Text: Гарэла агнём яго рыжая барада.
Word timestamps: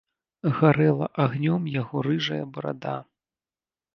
Гарэла 0.59 1.09
агнём 1.25 1.67
яго 1.81 1.97
рыжая 2.09 2.41
барада. 2.55 2.97